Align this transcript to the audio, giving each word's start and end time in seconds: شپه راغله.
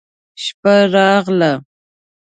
شپه 0.43 0.75
راغله. 0.93 1.51